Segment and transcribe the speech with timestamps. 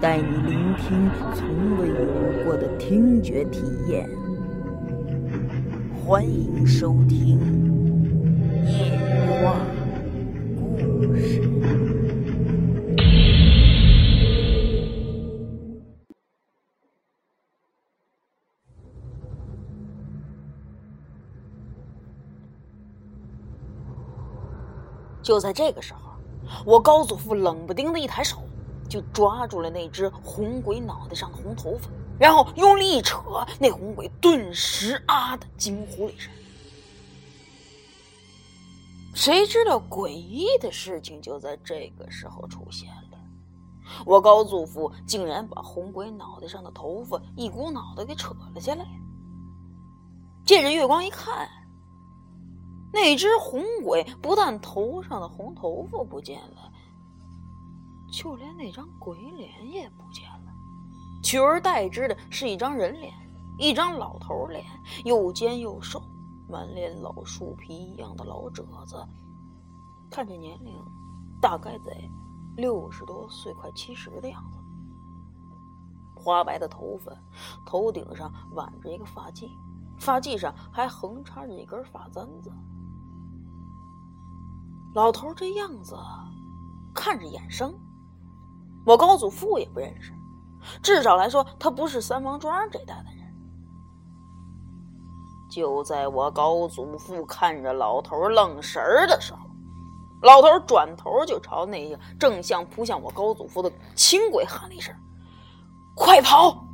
[0.00, 4.08] 带你聆听从未有过的听觉体验。
[6.06, 7.40] 欢迎收听
[8.70, 8.96] 《夜
[9.42, 9.56] 话
[10.56, 11.40] 故事》。
[25.20, 26.12] 就在这个时候，
[26.64, 28.38] 我高祖父冷不丁的一抬手，
[28.88, 31.88] 就抓住了那只红鬼脑袋上的红头发。
[32.18, 33.20] 然后用力一扯，
[33.60, 36.32] 那红鬼顿时啊的惊呼了一声。
[39.14, 43.18] 谁知道诡异的事情就在这个时候出现了，
[44.04, 48.84] 我高祖父竟然把红鬼脑袋上的头发一股脑的给扯了下来。
[50.44, 51.48] 借着月光一看，
[52.92, 56.67] 那只红鬼不但头上的红头发不见了，
[58.10, 60.52] 就连那张鬼脸也不见了。
[61.22, 63.12] 取而代之的是一张人脸，
[63.58, 64.64] 一张老头脸，
[65.04, 66.02] 又尖又瘦，
[66.48, 68.96] 满脸老树皮一样的老褶子，
[70.10, 70.74] 看这年龄，
[71.40, 71.92] 大概在
[72.56, 74.58] 六十多岁，快七十的样子。
[76.14, 77.12] 花白的头发，
[77.66, 79.50] 头顶上挽着一个发髻，
[79.98, 82.50] 发髻上还横插着一根发簪子。
[84.94, 85.96] 老头这样子，
[86.94, 87.72] 看着眼生，
[88.84, 90.12] 我高祖父也不认识。
[90.82, 93.18] 至少来说，他不是三王庄这代的人。
[95.50, 99.38] 就在我高祖父看着老头愣神儿的时候，
[100.22, 104.94] 老头转头就朝那个正向扑向我高祖父的轻轨喊了一声
[105.96, 106.64] ：“快跑！”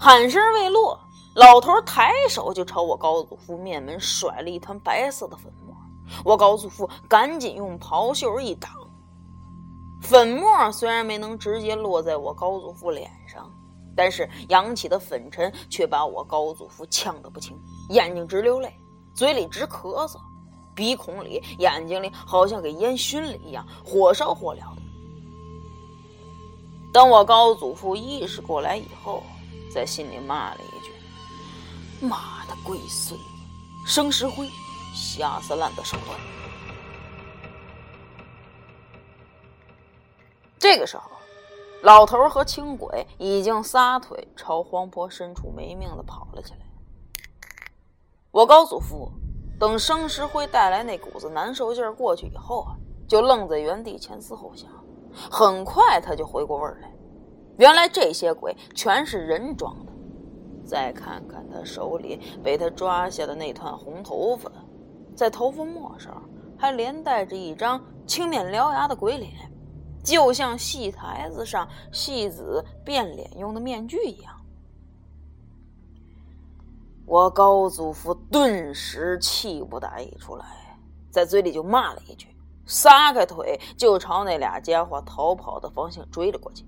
[0.00, 0.98] 喊声未落，
[1.34, 5.76] 老头抬手就朝我高祖父面门甩了一团白色的粉末。
[6.24, 8.70] 我高祖父赶紧用袍袖一挡。
[10.02, 13.50] 粉末虽然没能直接落在我高祖父脸上，
[13.96, 17.58] 但是扬起的粉尘却把我高祖父呛得不轻，
[17.88, 18.72] 眼睛直流泪，
[19.14, 20.18] 嘴里直咳嗽，
[20.74, 24.82] 鼻孔里、眼睛里好像给烟熏了一样，火烧火燎的。
[26.92, 29.22] 等我高祖父意识过来以后，
[29.72, 30.92] 在心里骂了一句
[32.06, 33.18] ：“妈的龟孙，
[33.86, 34.48] 生石灰，
[34.94, 36.18] 下三滥的手段。”
[40.58, 41.10] 这个时候，
[41.82, 46.60] 老头和青鬼已经撒腿朝荒坡深处没命的跑了起来。
[48.30, 49.10] 我高祖父
[49.58, 54.68] 等生石灰带来那股子难受劲儿过去以后啊，就愣在原地前思后想。
[55.30, 56.92] 很快他就回过味儿来，
[57.56, 59.92] 原来这些鬼全是人装的。
[60.64, 64.50] 再看看他手里被他抓下的那团红头发，
[65.14, 66.22] 在头发末上
[66.58, 69.32] 还连带着一张青面獠牙的鬼脸。
[70.06, 74.40] 就像戏台子上戏子变脸用的面具一样，
[77.04, 80.78] 我高祖父顿时气不打一处来，
[81.10, 82.28] 在嘴里就骂了一句，
[82.66, 86.64] 撒开腿就朝那俩家伙逃跑的方向追了过去。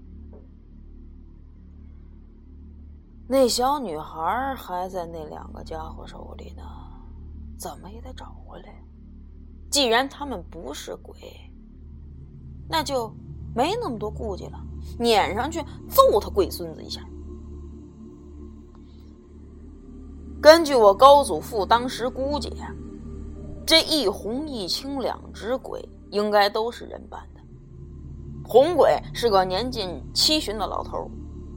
[3.29, 6.65] 那小女孩还在那两个家伙手里呢，
[7.57, 8.75] 怎么也得找回来。
[9.71, 11.17] 既然他们不是鬼，
[12.69, 13.15] 那就。
[13.59, 14.61] 没那么多顾忌了，
[15.01, 17.01] 撵上去揍他龟孙子一下。
[20.41, 22.53] 根据我高祖父当时估计，
[23.67, 27.41] 这一红一青两只鬼应该都是人扮的。
[28.45, 31.11] 红鬼是个年近七旬的老头，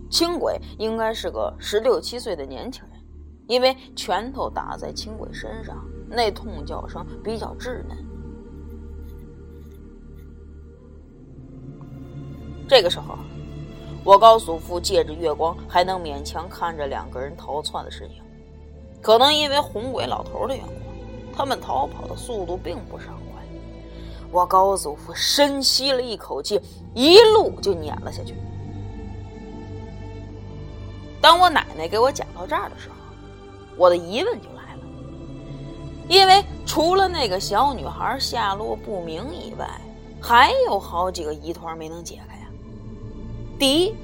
[0.09, 2.99] 青鬼应该是个十六七岁的年轻人，
[3.45, 7.95] 因为拳头打在青鬼身上，那痛叫声比较稚嫩。
[12.71, 13.17] 这个时候，
[14.01, 18.21] 我高祖父借着月光还能勉强看着两个人逃窜的身影。
[19.01, 23.43] 可能因为红鬼老头的缘故，他们逃跑的速度并不上快。
[24.31, 26.61] 我高祖父深吸了一口气，
[26.93, 28.35] 一路就撵了下去。
[31.19, 32.95] 当我奶奶给我讲到这儿的时候，
[33.75, 34.83] 我的疑问就来了，
[36.07, 39.69] 因为除了那个小女孩下落不明以外，
[40.21, 42.30] 还有好几个疑团没能解开。
[43.61, 43.95] 第一，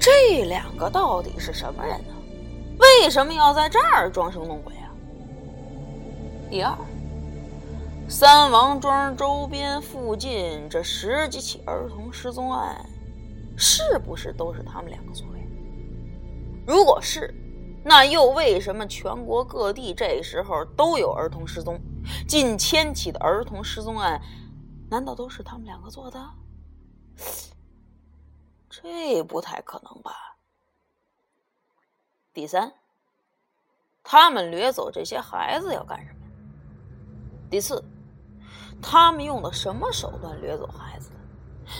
[0.00, 2.14] 这两个到底是什么人呢？
[2.78, 4.88] 为什么要在这儿装神弄鬼啊？
[6.48, 6.74] 第二，
[8.08, 12.82] 三王庄周边附近这十几起儿童失踪案，
[13.58, 15.38] 是不是都是他们两个做的？
[16.66, 17.30] 如果是，
[17.84, 21.78] 那又为什么全国各地这时候都有儿童失踪？
[22.26, 24.18] 近千起的儿童失踪案，
[24.88, 26.18] 难道都是他们两个做的？
[28.72, 30.38] 这不太可能吧。
[32.32, 32.72] 第三，
[34.02, 36.20] 他们掠走这些孩子要干什么？
[37.50, 37.84] 第四，
[38.80, 41.16] 他们用的什么手段掠走孩子的？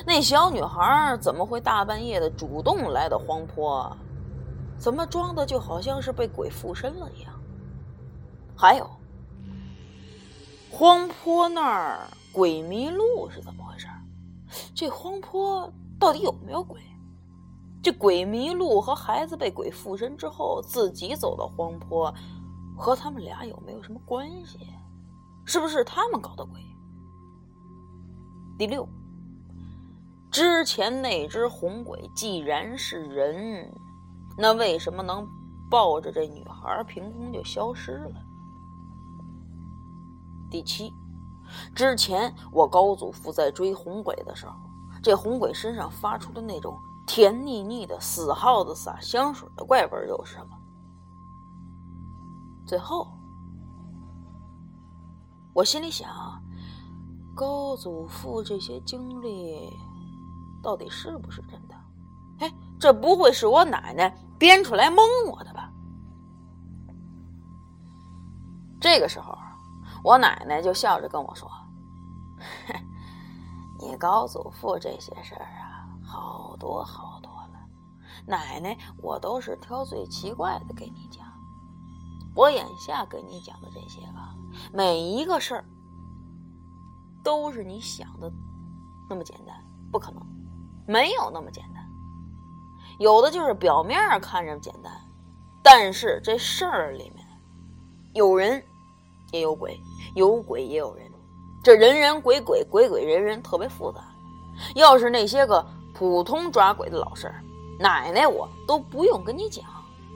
[0.06, 3.96] 那小女孩怎么会大半夜的主动来到荒坡？
[4.76, 7.32] 怎么装的就好像是被鬼附身了一样？
[8.54, 8.90] 还有，
[10.70, 13.86] 荒坡那儿鬼迷路是怎么回事？
[14.74, 16.80] 这荒坡到底有没有鬼？
[17.80, 22.12] 这鬼迷路和孩子被鬼附身之后自己走到荒坡，
[22.76, 24.58] 和他们俩有没有什么关系？
[25.44, 26.60] 是不是他们搞的鬼？
[28.58, 28.84] 第六，
[30.28, 33.72] 之前那只红鬼既然是人，
[34.36, 35.24] 那为什么能
[35.70, 38.20] 抱着这女孩凭空就消失了？
[40.50, 40.92] 第七，
[41.76, 44.54] 之前我高祖父在追红鬼的时候，
[45.02, 46.78] 这红鬼身上发出的那种。
[47.04, 50.56] 甜腻腻的死耗子撒香水的怪味又是什么？
[52.64, 53.08] 最后，
[55.52, 56.08] 我心里想，
[57.34, 59.68] 高祖父这些经历
[60.62, 61.74] 到底是不是真的？
[62.38, 65.72] 哎，这不会是我奶奶编出来蒙我的吧？
[68.80, 69.36] 这个时候，
[70.04, 71.50] 我奶奶就笑着跟我说
[73.82, 75.68] ：“你高祖父这些事儿啊。”
[76.04, 77.66] 好多好多了，
[78.26, 81.26] 奶奶，我都是挑最奇怪的给你讲。
[82.34, 84.36] 我眼下给你讲的这些个，
[84.72, 85.64] 每一个事儿
[87.22, 88.30] 都是你想的
[89.08, 89.56] 那么简单，
[89.90, 90.22] 不可能，
[90.86, 91.82] 没有那么简单。
[92.98, 94.92] 有的就是表面看着简单，
[95.62, 97.26] 但是这事儿里面
[98.14, 98.62] 有人
[99.30, 99.78] 也有鬼，
[100.14, 101.10] 有鬼也有人，
[101.62, 104.00] 这人人鬼鬼，鬼鬼人人，特别复杂。
[104.74, 105.64] 要是那些个。
[105.94, 107.32] 普通抓鬼的老事，
[107.78, 109.64] 奶奶我都不用跟你讲，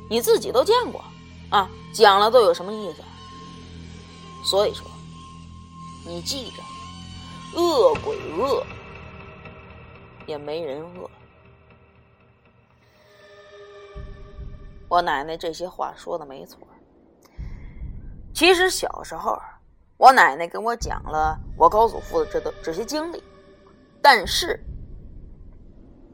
[0.08, 1.04] 你自己都见过，
[1.50, 3.02] 啊，讲了都有什么意思？
[4.43, 4.84] 所以说，
[6.04, 8.66] 你记着，恶鬼恶，
[10.26, 11.08] 也没人恶。
[14.88, 16.58] 我奶奶这些话说的没错。
[18.34, 19.38] 其实小时候，
[19.98, 23.22] 我奶奶跟我讲了我高祖父的这个这些经历，
[24.02, 24.58] 但是。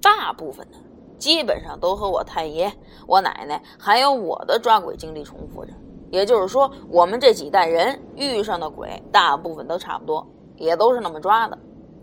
[0.00, 0.78] 大部分呢，
[1.16, 2.72] 基本上都和我太爷、
[3.06, 5.72] 我奶奶还有我的抓鬼经历重复着。
[6.10, 10.26] 也就是说，我们这几代人遇上的鬼，大部分都差不多，
[10.56, 11.56] 也都是那么抓的，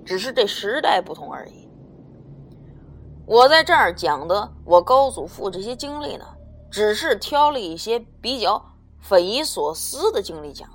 [0.05, 1.67] 只是这时代不同而已。
[3.25, 6.25] 我在这儿讲的我高祖父这些经历呢，
[6.71, 8.63] 只是挑了一些比较
[8.97, 10.69] 匪夷所思的经历讲。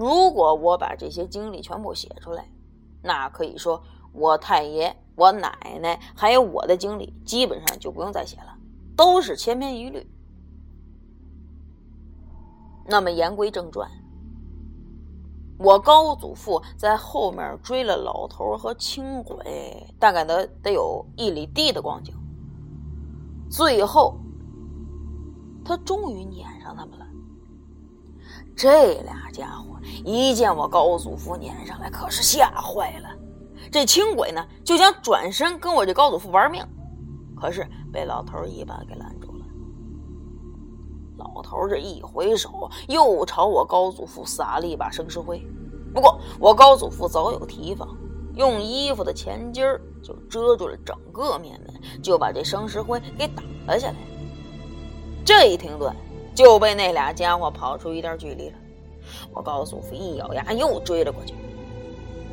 [0.00, 2.48] 如果我把这些经历全部写出来，
[3.02, 3.82] 那可以说
[4.14, 4.96] 我太爷。
[5.14, 8.56] 我奶奶还有我的经历，基本上就不用再写了，
[8.96, 10.10] 都是千篇一律。
[12.86, 13.90] 那么言归正传，
[15.58, 22.14] 我高祖父在后面追了老头和轻轨，大概得得有一里地的光景。
[23.50, 24.16] 最后，
[25.62, 27.06] 他终于撵上他们了。
[28.60, 33.08] 这俩家伙一见我高祖父撵上来，可是吓坏了。
[33.72, 36.62] 这轻鬼呢，就想转身跟我这高祖父玩命，
[37.34, 39.46] 可是被老头一把给拦住了。
[41.16, 45.42] 老头这一回手，又朝我高祖父撒了一把生石灰。
[45.94, 47.88] 不过我高祖父早有提防，
[48.34, 53.96] 用衣服的前襟儿就遮住了整个面门，就把这生石灰给打了下来。
[55.24, 55.96] 这一停顿，
[56.34, 58.56] 就被那俩家伙跑出一段距离了。
[59.32, 61.34] 我高祖父一咬牙，又追了过去。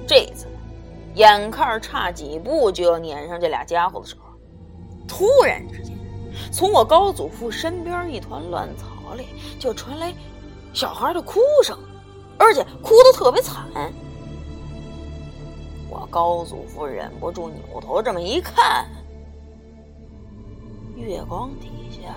[0.08, 0.48] 这次。
[1.16, 4.26] 眼看差几步就要撵上这俩家伙的时候，
[5.08, 5.98] 突然之间，
[6.52, 9.26] 从我高祖父身边一团乱草里
[9.58, 10.14] 就传来
[10.74, 11.76] 小孩的哭声，
[12.38, 13.66] 而且哭得特别惨。
[15.90, 18.86] 我高祖父忍不住扭头这么一看，
[20.96, 22.14] 月光底下，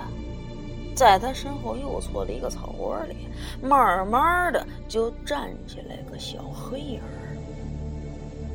[1.01, 3.27] 在他身后右侧的一个草窝里，
[3.63, 7.01] 慢慢的就站起来个小黑影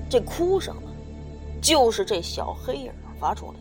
[0.08, 0.92] 这哭声呢，
[1.60, 3.58] 就是这小黑影发出的。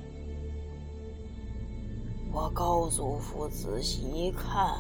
[2.31, 4.77] 我高祖父仔细一看，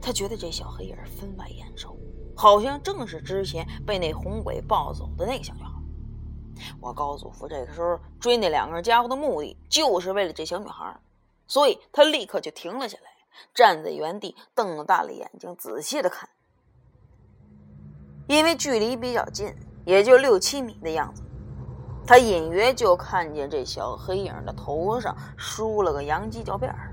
[0.00, 1.96] 他觉得这小黑影分外眼熟，
[2.36, 5.72] 好像正是之前被那红鬼抱走的那个小女孩。
[6.80, 10.96] 我高祖父这个时候追那两个家伙的目的，就是为了这小女孩，
[11.46, 13.10] 所以他立刻就停了下来，
[13.54, 16.28] 站在原地，瞪大了眼睛，仔细的看。
[18.26, 21.22] 因为距离比较近，也就六七米的样子，
[22.04, 26.92] 他隐约就看见这小黑影的头上梳了个洋犄角辫儿。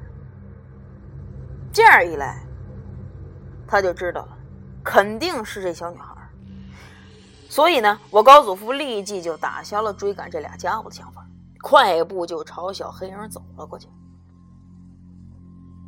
[1.71, 2.45] 这样一来，
[3.67, 4.37] 他就知道了，
[4.83, 6.15] 肯定是这小女孩。
[7.49, 11.25] 所以呢，我高祖父立即就打消了追赶这俩家伙的想法，
[11.63, 13.87] 快步就朝小黑影走了过去。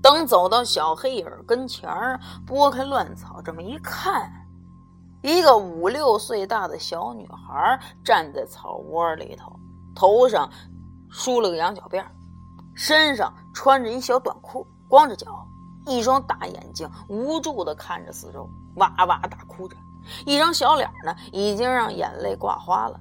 [0.05, 4.31] 等走到小黑影跟前儿，拨开乱草，这么一看，
[5.23, 9.51] 一个五六岁大的小女孩站在草窝里头，
[9.95, 10.47] 头上
[11.09, 12.05] 梳了个羊角辫，
[12.75, 15.43] 身上穿着一小短裤，光着脚，
[15.87, 19.75] 一双大眼睛无助的看着四周，哇哇大哭着。
[20.27, 22.99] 一张小脸呢，已经让眼泪挂花了。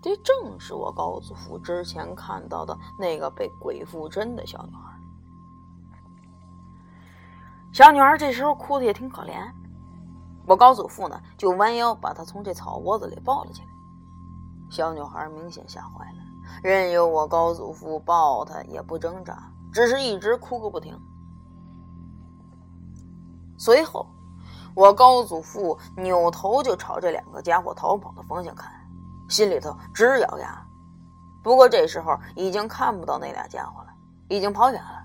[0.00, 4.93] 这正是我高祖父之前看到的那个被鬼附身的小女孩。
[7.74, 9.50] 小女孩这时候哭的也挺可怜，
[10.46, 13.68] 我高祖父呢就弯腰把她从这草窝子里抱了起来。
[14.70, 16.18] 小女孩明显吓坏了，
[16.62, 20.96] 任由我高祖父抱她也不挣扎，只是一直哭个不停。
[23.58, 24.06] 随后。
[24.76, 28.72] 我高祖父扭头就朝这两个家伙逃跑的方向看，
[29.28, 30.66] 心里头直咬牙。
[31.44, 33.90] 不过这时候已经看不到那俩家伙了，
[34.28, 35.03] 已经跑远了。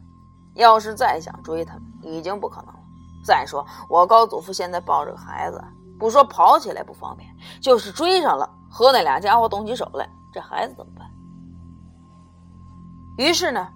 [0.59, 2.79] 要是再想追他们，已经不可能了。
[3.25, 5.59] 再说我高祖父现在抱着个孩子，
[5.97, 7.27] 不说跑起来不方便，
[7.59, 11.09] 就是追上了，和那俩家伙动起手来，这孩子怎么办？
[13.17, 13.67] 于是呢。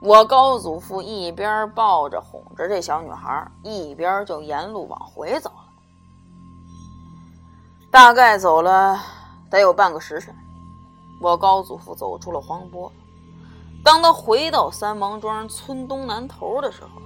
[0.00, 5.64] 我高祖父一边抱着哄着这小女孩，一边就沿路往回走了。
[7.90, 9.00] 大概走了
[9.48, 10.36] 得有半个时辰，
[11.22, 12.92] 我高祖父走出了黄坡。
[13.84, 17.02] 当他回到三王庄村东南头的时候，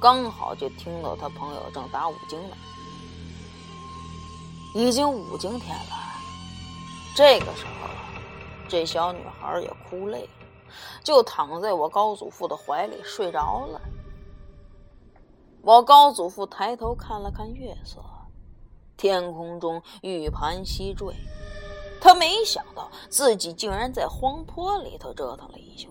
[0.00, 2.56] 刚好就听到他朋友正打五更呢。
[4.72, 5.96] 已经五更天了，
[7.16, 7.88] 这个时候，
[8.68, 10.30] 这小女孩也哭累了。
[11.02, 13.80] 就躺在我高祖父的怀里睡着了。
[15.62, 18.00] 我高祖父抬头看了看月色，
[18.96, 21.12] 天空中玉盘西坠。
[22.00, 25.88] 他没想到自己竟然在荒坡里头折腾了一宿。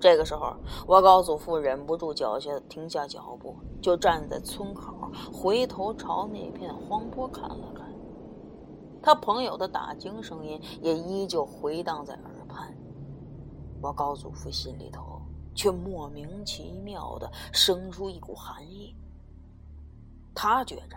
[0.00, 0.54] 这个时候，
[0.86, 7.86] 我高祖父忍不住脚下停下脚步，就站在村口，回头朝那片荒坡看了看。
[9.02, 12.76] 他朋友的打更声音也依旧回荡在耳畔。
[13.80, 15.22] 我高祖父心里头
[15.54, 18.94] 却莫名其妙的生出一股寒意。
[20.34, 20.96] 他觉着，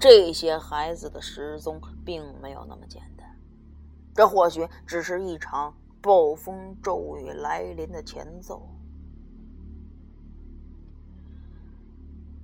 [0.00, 3.38] 这些孩子的失踪并没有那么简单，
[4.14, 5.74] 这或许只是一场
[6.06, 8.62] 暴风骤雨来临的前奏。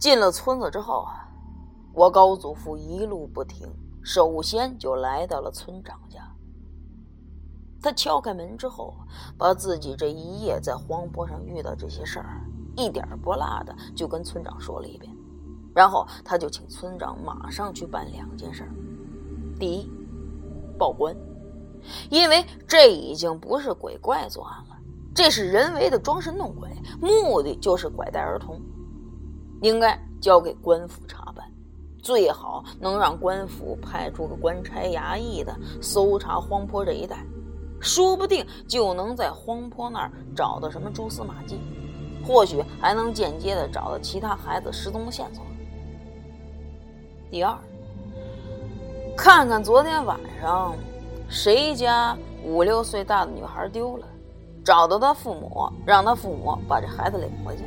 [0.00, 1.28] 进了村子之后啊，
[1.95, 6.28] 我高祖父一路不停，首先就来到了村长家。
[7.81, 8.97] 他敲开门之后，
[9.38, 12.40] 把自己这一夜在荒坡上遇到这些事儿，
[12.76, 15.14] 一点不落的就跟村长说了一遍。
[15.73, 18.69] 然后他就请村长马上去办两件事：
[19.57, 19.88] 第一，
[20.76, 21.16] 报官，
[22.11, 24.77] 因为这已经不是鬼怪作案了，
[25.15, 26.69] 这是人为的装神弄鬼，
[27.01, 28.61] 目的就是拐带儿童，
[29.61, 31.47] 应该交给官府查办，
[32.03, 37.25] 最好能让官府派出个官差衙役的搜查荒坡这一带。
[37.81, 41.59] 说不定就能在荒坡那儿找到什么蛛丝马迹，
[42.25, 45.45] 或许还能间接的找到其他孩子失踪的线索。
[47.29, 47.59] 第二，
[49.17, 50.77] 看看昨天晚上
[51.33, 54.07] 谁家五六岁大的女孩丢了，
[54.62, 57.65] 找到他父母，让他父母把这孩子领回去。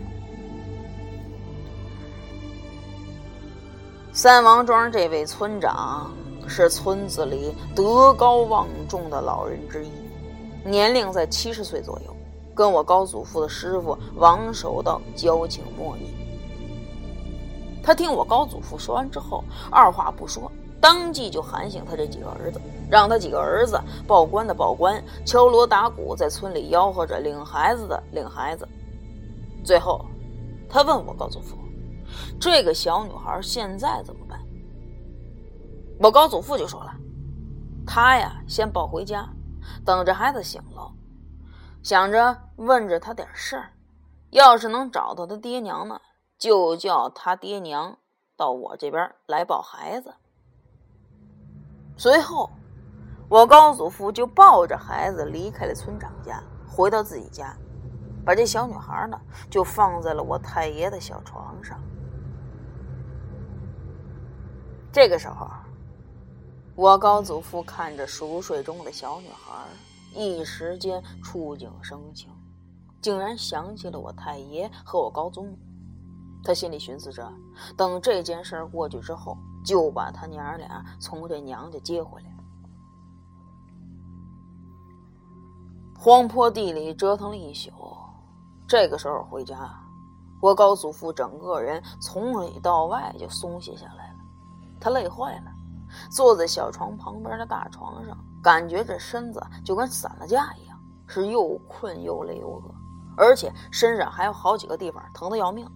[4.13, 6.11] 三王庄这位村长
[6.47, 9.89] 是村子里德高望重的老人之一。
[10.63, 12.15] 年龄在七十岁左右，
[12.53, 16.13] 跟我高祖父的师傅王守道交情莫逆。
[17.81, 20.51] 他听我高祖父说完之后，二话不说，
[20.81, 28.67] 当即就喊醒他这几个儿子，让他几个儿子报官的报官，敲锣打鼓在村里吆喝着领孩子的领孩子。
[29.63, 30.05] 最后，
[30.69, 31.57] 他问我高祖父
[32.39, 34.39] ：“这个小女孩现在怎么办？”
[35.99, 36.93] 我高祖父就说了
[37.87, 39.27] ：“他呀，先抱回家。”
[39.83, 40.91] 等着孩子醒了，
[41.81, 43.71] 想着问着他点事儿。
[44.29, 45.99] 要是能找到他爹娘呢，
[46.37, 47.97] 就叫他爹娘
[48.37, 50.13] 到我这边来抱孩子。
[51.97, 52.49] 随后，
[53.29, 57.55] 我高祖父就抱着孩子离开了村长家，回到自己家，
[58.25, 61.81] 把这小女孩呢就放在了我太爷的小床上。
[64.91, 65.47] 这个时候，
[66.75, 69.53] 我高祖父看着熟睡中的小女孩，
[70.13, 72.29] 一时间触景生情。
[73.01, 75.57] 竟然想起了我太爷和我高祖母，
[76.43, 77.31] 他心里寻思着，
[77.77, 82.29] 等这件事过去之后，就把他娘俩从这娘家接回来。
[85.97, 87.71] 荒坡地里折腾了一宿，
[88.67, 89.57] 这个时候回家，
[90.39, 94.19] 我高祖父整个人从里到外就松懈下来了，
[94.79, 95.51] 他累坏了，
[96.11, 102.75] 坐在小床旁边的大床上，感觉这身子就跟散了架一样，是又困又累又饿。
[103.17, 105.67] 而且身上还有好几个地方疼得要命，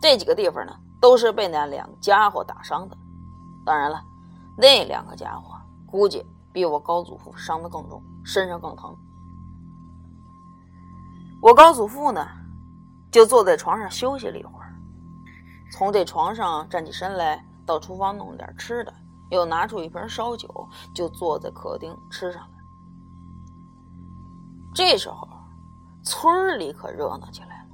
[0.00, 2.96] 这几个地方呢，都是被那两家伙打伤的。
[3.64, 4.02] 当然了，
[4.56, 5.54] 那两个家伙
[5.86, 8.96] 估计比我高祖父伤得更重，身上更疼。
[11.40, 12.26] 我高祖父呢，
[13.10, 14.74] 就坐在床上休息了一会儿，
[15.72, 18.92] 从这床上站起身来，到厨房弄点吃的，
[19.30, 22.50] 又拿出一瓶烧酒，就坐在客厅吃上了。
[24.74, 25.28] 这时候。
[26.04, 27.66] 村里可热闹起来了，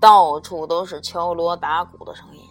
[0.00, 2.45] 到处都是敲锣打鼓的声音，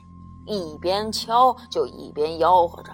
[0.45, 2.91] 一边敲就一边吆喝着：“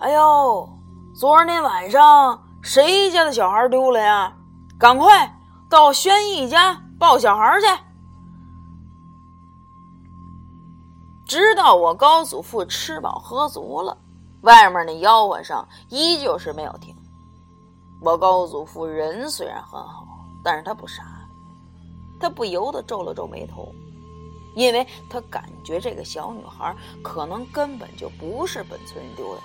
[0.00, 0.68] 哎呦，
[1.14, 4.32] 昨天晚上谁家的小孩丢了呀？
[4.78, 5.38] 赶快
[5.68, 7.66] 到轩逸家抱小孩去！”
[11.26, 13.96] 直到我高祖父吃饱喝足了，
[14.42, 16.94] 外面那吆喝声依旧是没有停。
[18.02, 20.06] 我高祖父人虽然很好，
[20.44, 21.02] 但是他不傻。
[22.20, 23.74] 他不由得皱了皱眉头，
[24.54, 29.40] 因为他感觉这个小女孩可能根本就不是本村人丢的。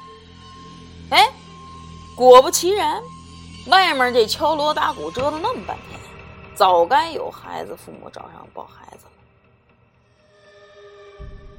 [1.12, 1.30] 哎，
[2.16, 3.02] 果不其然，
[3.70, 6.00] 外面这敲锣打鼓折腾那么半天，
[6.56, 9.12] 早该有孩子父母找上抱孩子了。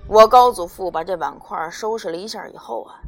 [0.06, 3.00] 我高祖父把这碗筷收拾了一下以后啊，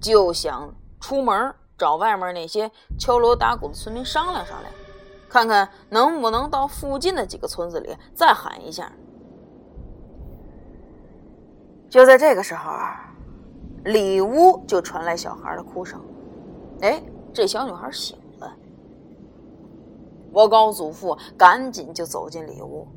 [0.00, 4.72] 就想出门找外面那些敲锣打鼓的村民商量商量。
[5.28, 8.92] 看看能不能到附近的几个村子里再喊一下。
[11.92, 12.72] 就在这个时候，
[13.84, 16.02] 里屋就传来小孩的哭声。
[16.80, 17.02] 哎，
[17.34, 18.50] 这小女孩醒了。
[20.32, 22.88] 我高祖父赶紧就走进里屋。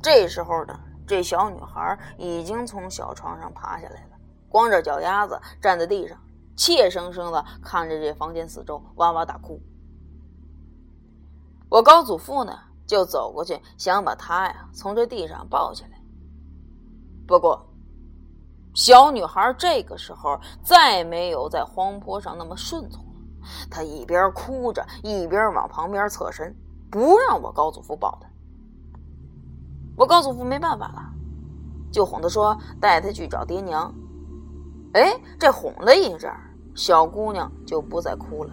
[0.00, 4.16] 这时候呢，这小女孩已经从小床上爬下来了，
[4.48, 6.18] 光着脚丫子站在地上，
[6.56, 9.60] 怯生生的看着这房间四周，哇哇大哭。
[11.68, 16.00] 我高祖父呢，就走过去，想把他呀从这地上抱起来。
[17.26, 17.75] 不过，
[18.76, 23.10] 小女孩这个时候再没有在荒坡上那么顺从了。
[23.70, 26.54] 她一边哭着，一边往旁边侧身，
[26.90, 28.28] 不让我高祖父抱她。
[29.96, 31.10] 我高祖父没办法了，
[31.90, 33.90] 就哄她说：“带她去找爹娘。”
[34.92, 36.30] 哎，这哄了一阵，
[36.74, 38.52] 小姑娘就不再哭了。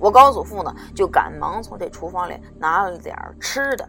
[0.00, 3.88] 我高祖父呢，就赶忙从这厨房里拿了点吃的。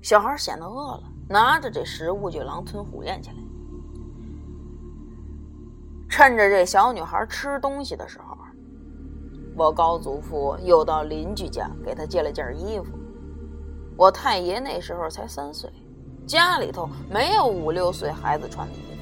[0.00, 3.36] 小孩显得饿了，拿着这食物就狼吞虎咽起来。
[6.08, 8.36] 趁着这小女孩吃东西的时候，
[9.56, 12.86] 我高祖父又到邻居家给她借了件衣服。
[13.96, 15.70] 我太爷那时候才三岁，
[16.26, 18.96] 家里头没有五六岁孩子穿的衣服。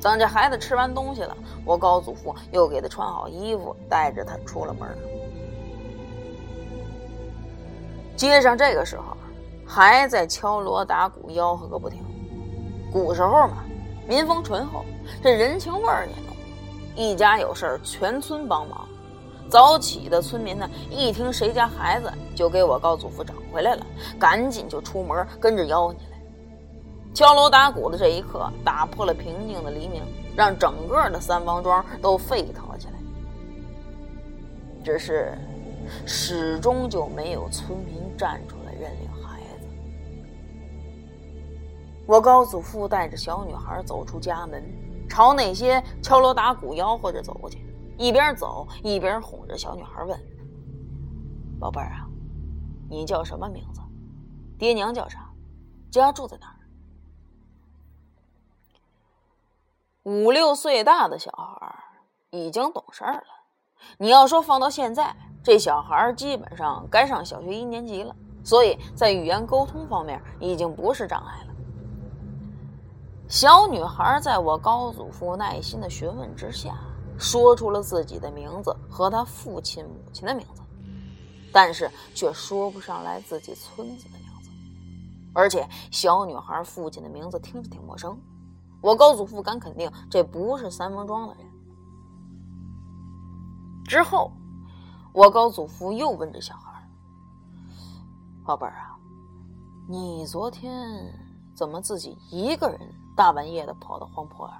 [0.00, 4.88] 等这孩子吃完东西了，我高祖父又给他穿好衣服，带着他出了门。
[8.16, 9.16] 街上这个时候
[9.66, 12.00] 还在敲锣打鼓、吆喝个不停。
[12.92, 13.64] 古时候嘛，
[14.08, 14.84] 民风淳厚，
[15.22, 16.34] 这人情味儿也浓。
[16.96, 18.88] 一家有事儿，全村帮忙。
[19.50, 23.86] 早起的村民呢，一听谁家孩子就给我高祖父找回来了，
[24.18, 26.18] 赶紧就出门跟着吆喝起来。
[27.12, 30.02] 敲锣打鼓的这一刻，打破了平静的黎明，
[30.34, 32.94] 让整个的三王庄都沸腾了起来。
[34.82, 35.36] 只是。
[36.04, 38.57] 始终就没有村民站出
[42.08, 44.64] 我高祖父带着小女孩走出家门，
[45.10, 47.62] 朝那些敲锣打鼓、吆喝着走过去，
[47.98, 50.18] 一边走一边哄着小女孩问
[51.60, 52.08] ：“宝贝儿啊，
[52.88, 53.82] 你叫什么名字？
[54.58, 55.30] 爹娘叫啥？
[55.90, 56.56] 家住在哪儿？”
[60.10, 61.74] 五六岁大的小孩
[62.30, 63.22] 已经懂事了。
[63.98, 71.47] 你要说放到现在，这小孩基本上该上小学一年级了，所以在语言沟通方面已经不是障碍了。
[73.28, 76.78] 小女孩在我高祖父耐心的询问之下，
[77.18, 80.62] 说出了自己的名字和她父亲、母亲的名字，
[81.52, 84.50] 但是却说不上来自己村子的名字。
[85.34, 88.18] 而且小女孩父亲的名字听着挺陌生，
[88.80, 91.44] 我高祖父敢肯定这不是三峰庄的人。
[93.84, 94.32] 之后，
[95.12, 96.88] 我高祖父又问这小孩。
[98.42, 98.96] 宝贝儿啊，
[99.86, 100.80] 你昨天
[101.54, 102.80] 怎么自己一个人
[103.18, 104.54] 大半夜的跑到荒坡儿？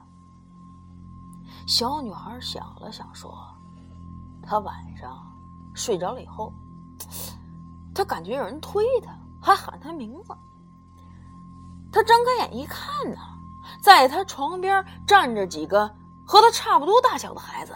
[1.65, 3.33] 小女孩想了想说
[4.43, 5.17] ：“她晚上
[5.77, 6.53] 睡着了以后，
[7.95, 10.35] 她感觉有人推她，还喊她名字。
[11.93, 13.21] 她睁开眼一看呢，
[13.81, 15.89] 在她床边站着几个
[16.27, 17.73] 和她差不多大小的孩子。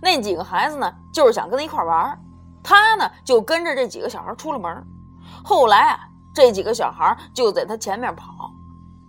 [0.00, 2.18] 那几个孩子呢，就是想跟她一块玩
[2.62, 4.86] 她呢，就跟着这几个小孩出了门。”
[5.44, 8.32] 后来啊，这几个小孩就在她前面跑，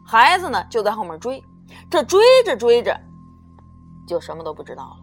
[0.09, 1.43] 孩子呢就在后面追。
[1.87, 2.99] 这追着追着，
[4.07, 4.97] 就什么都不知道了。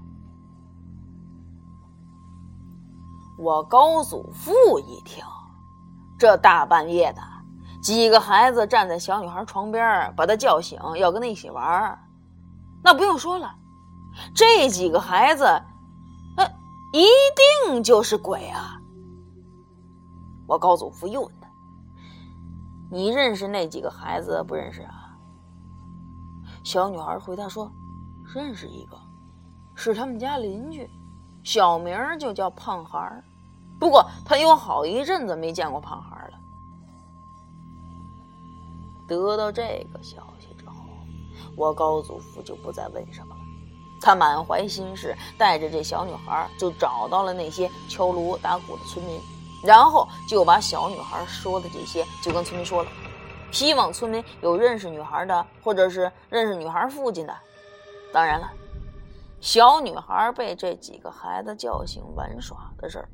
[3.39, 5.23] 我高祖父一听，
[6.19, 7.23] 这大半夜的，
[7.81, 11.97] 几个孩子站在小女孩床边，把她叫醒，要跟她一起玩
[12.83, 13.55] 那不用说了，
[14.35, 15.45] 这几个孩子，
[16.37, 16.45] 呃
[16.93, 17.07] 一
[17.65, 18.81] 定就是鬼啊！
[20.49, 21.31] 我高祖父又
[22.91, 25.17] ：“你认识那几个孩子不认识啊？”
[26.65, 27.71] 小女孩回答说
[28.35, 28.99] ：“认识一个，
[29.75, 30.89] 是他们家邻居，
[31.45, 33.25] 小名就叫胖孩儿。
[33.79, 36.39] 不过他有好一阵子没见过胖孩了。”
[39.07, 40.75] 得到这个消息之后，
[41.57, 43.41] 我高祖父就不再问什么了。
[44.01, 49.21] 他满怀心事，带着这小女孩就找到了那些敲锣打鼓的村民。
[49.67, 52.91] 然后就把小女孩说的这些就跟村民说了，
[53.51, 57.37] 希望村民有认识女孩的，或者是认识女孩父亲的。
[58.13, 58.49] 当然了，
[59.41, 63.09] 小女孩被这几个孩子叫醒玩耍的事儿，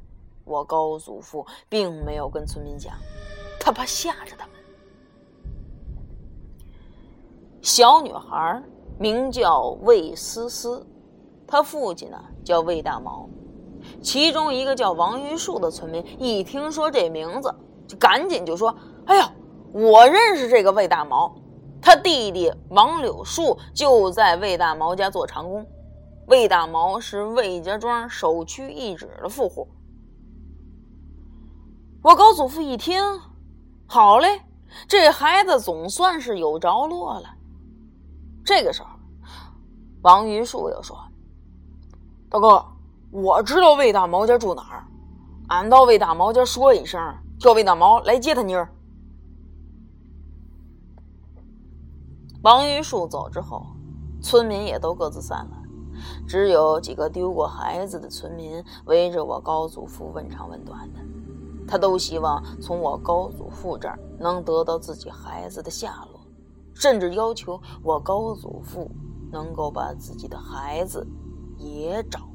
[0.44, 2.94] 我高祖父并没有跟村民讲，
[3.58, 4.54] 他怕吓着他们。
[7.62, 8.62] 小女孩
[8.98, 10.86] 名叫魏思思，
[11.46, 13.28] 她父亲呢叫魏大毛。
[14.02, 17.54] 其中一个叫王玉树的村民一听说这名字，
[17.86, 18.74] 就赶紧就说
[19.06, 19.32] ：“哎呀，
[19.72, 21.34] 我认识这个魏大毛，
[21.80, 25.64] 他弟弟王柳树就在魏大毛家做长工。
[26.26, 29.68] 魏大毛是魏家庄首屈一指的富户。”
[32.02, 33.00] 我高祖父一听，
[33.86, 34.42] 好嘞，
[34.88, 37.28] 这孩子总算是有着落了。
[38.44, 38.88] 这个时候，
[40.02, 40.98] 王玉树又说
[42.28, 42.64] ：“大哥。”
[43.12, 44.86] 我知道魏大毛家住哪儿，
[45.48, 46.98] 俺到魏大毛家说一声，
[47.38, 48.72] 叫魏大毛来接他妮儿。
[52.40, 53.66] 王玉树走之后，
[54.22, 55.62] 村民也都各自散了，
[56.26, 61.00] 只有几个丢过孩子的村民围着我高祖父问长问短的，
[61.68, 66.20] 他都希望从我高祖父这儿能得到自己孩子的下落，
[66.72, 68.90] 甚至要求我高祖父
[69.30, 71.06] 能够把自己的孩子
[71.58, 72.31] 也找。